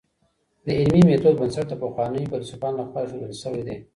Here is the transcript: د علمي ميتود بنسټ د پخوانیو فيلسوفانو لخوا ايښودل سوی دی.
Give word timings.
د 0.65 0.67
علمي 0.79 1.01
ميتود 1.07 1.35
بنسټ 1.39 1.65
د 1.69 1.73
پخوانیو 1.83 2.29
فيلسوفانو 2.31 2.77
لخوا 2.81 2.99
ايښودل 3.01 3.33
سوی 3.43 3.61
دی. 3.67 3.77